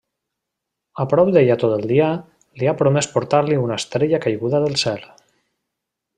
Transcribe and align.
A 1.03 1.05
prop 1.11 1.29
d'ella 1.35 1.57
tot 1.63 1.75
el 1.75 1.85
dia, 1.91 2.07
li 2.63 2.71
ha 2.71 2.73
promès 2.81 3.09
portar-li 3.19 3.59
una 3.67 3.79
estrella 3.83 4.21
caiguda 4.25 4.65
del 4.65 4.81
cel. 4.87 5.07